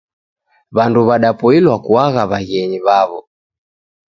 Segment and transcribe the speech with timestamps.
[0.75, 3.19] Wandu wadapoila kuagha waghenyi wawo.